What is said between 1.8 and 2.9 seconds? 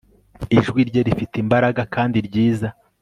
kandi ryiza